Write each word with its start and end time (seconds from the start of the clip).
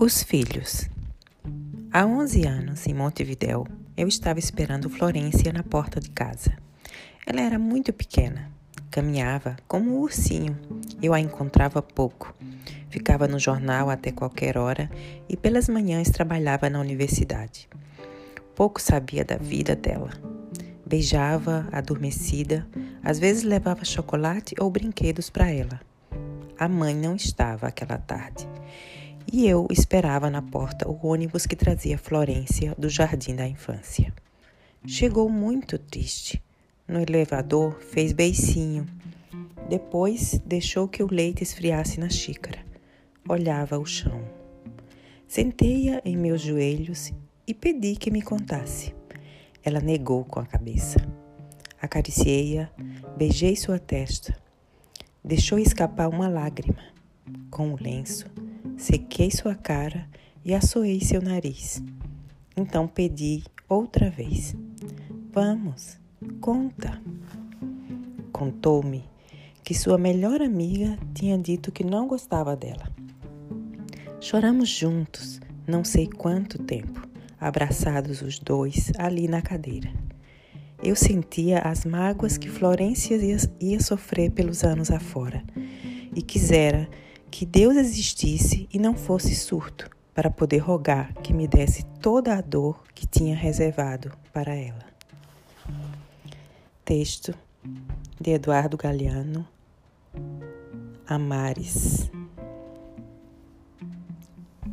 Os 0.00 0.22
filhos. 0.22 0.88
Há 1.92 2.06
11 2.06 2.46
anos, 2.46 2.86
em 2.86 2.94
Montevidéu, 2.94 3.66
eu 3.96 4.06
estava 4.06 4.38
esperando 4.38 4.88
Florência 4.88 5.52
na 5.52 5.64
porta 5.64 5.98
de 5.98 6.08
casa. 6.08 6.56
Ela 7.26 7.40
era 7.40 7.58
muito 7.58 7.92
pequena, 7.92 8.48
caminhava 8.92 9.56
como 9.66 9.90
um 9.90 9.98
ursinho. 9.98 10.56
Eu 11.02 11.12
a 11.12 11.18
encontrava 11.18 11.82
pouco. 11.82 12.32
Ficava 12.88 13.26
no 13.26 13.40
jornal 13.40 13.90
até 13.90 14.12
qualquer 14.12 14.56
hora 14.56 14.88
e 15.28 15.36
pelas 15.36 15.68
manhãs 15.68 16.10
trabalhava 16.10 16.70
na 16.70 16.78
universidade. 16.78 17.68
Pouco 18.54 18.80
sabia 18.80 19.24
da 19.24 19.36
vida 19.36 19.74
dela. 19.74 20.10
Beijava, 20.86 21.68
adormecida, 21.72 22.64
às 23.02 23.18
vezes 23.18 23.42
levava 23.42 23.84
chocolate 23.84 24.54
ou 24.60 24.70
brinquedos 24.70 25.28
para 25.28 25.50
ela. 25.50 25.80
A 26.56 26.68
mãe 26.68 26.94
não 26.94 27.16
estava 27.16 27.66
aquela 27.66 27.98
tarde 27.98 28.48
e 29.30 29.46
eu 29.46 29.66
esperava 29.70 30.30
na 30.30 30.40
porta 30.40 30.88
o 30.88 31.06
ônibus 31.06 31.46
que 31.46 31.54
trazia 31.54 31.98
Florência 31.98 32.74
do 32.78 32.88
jardim 32.88 33.34
da 33.34 33.46
infância. 33.46 34.12
Chegou 34.86 35.28
muito 35.28 35.78
triste. 35.78 36.42
No 36.86 37.00
elevador 37.00 37.78
fez 37.80 38.12
beicinho. 38.12 38.86
Depois 39.68 40.40
deixou 40.46 40.88
que 40.88 41.02
o 41.02 41.12
leite 41.12 41.42
esfriasse 41.42 42.00
na 42.00 42.08
xícara. 42.08 42.60
Olhava 43.28 43.78
o 43.78 43.84
chão. 43.84 44.24
Sentei-a 45.26 46.00
em 46.06 46.16
meus 46.16 46.40
joelhos 46.40 47.12
e 47.46 47.52
pedi 47.52 47.96
que 47.96 48.10
me 48.10 48.22
contasse. 48.22 48.94
Ela 49.62 49.80
negou 49.80 50.24
com 50.24 50.40
a 50.40 50.46
cabeça. 50.46 51.06
Acariciei-a, 51.82 52.70
beijei 53.14 53.54
sua 53.56 53.78
testa. 53.78 54.34
Deixou 55.22 55.58
escapar 55.58 56.08
uma 56.08 56.28
lágrima. 56.28 56.82
Com 57.50 57.74
o 57.74 57.78
lenço, 57.78 58.24
sequei 58.78 59.30
sua 59.30 59.54
cara 59.54 60.08
e 60.44 60.54
assoei 60.54 61.00
seu 61.00 61.20
nariz. 61.20 61.82
Então 62.56 62.88
pedi 62.88 63.42
outra 63.68 64.08
vez: 64.08 64.56
Vamos, 65.32 65.98
conta. 66.40 67.02
Contou-me 68.32 69.04
que 69.64 69.74
sua 69.74 69.98
melhor 69.98 70.40
amiga 70.40 70.96
tinha 71.12 71.36
dito 71.36 71.70
que 71.70 71.84
não 71.84 72.06
gostava 72.06 72.56
dela. 72.56 72.90
Choramos 74.20 74.68
juntos, 74.68 75.40
não 75.66 75.84
sei 75.84 76.06
quanto 76.06 76.62
tempo, 76.62 77.06
abraçados 77.38 78.22
os 78.22 78.38
dois 78.38 78.92
ali 78.96 79.28
na 79.28 79.42
cadeira. 79.42 79.92
Eu 80.82 80.94
sentia 80.94 81.58
as 81.58 81.84
mágoas 81.84 82.38
que 82.38 82.48
Florência 82.48 83.18
ia, 83.60 83.80
sofrer 83.80 84.30
pelos 84.30 84.62
anos 84.62 84.90
afora 84.90 85.42
e 86.14 86.22
quisera 86.22 86.88
que 87.30 87.46
Deus 87.46 87.76
existisse 87.76 88.68
e 88.72 88.78
não 88.78 88.94
fosse 88.94 89.34
surto, 89.34 89.88
para 90.14 90.30
poder 90.30 90.58
rogar 90.58 91.14
que 91.14 91.32
me 91.32 91.46
desse 91.46 91.84
toda 92.00 92.36
a 92.36 92.40
dor 92.40 92.82
que 92.92 93.06
tinha 93.06 93.36
reservado 93.36 94.10
para 94.32 94.52
ela. 94.52 94.84
Texto 96.84 97.32
de 98.20 98.32
Eduardo 98.32 98.76
Galeano, 98.76 99.46
Amares. 101.06 102.10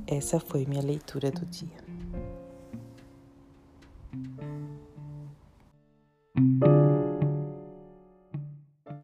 Essa 0.08 0.40
foi 0.40 0.66
minha 0.66 0.81
leitura 0.81 1.30
do 1.30 1.45
dia. 1.45 1.86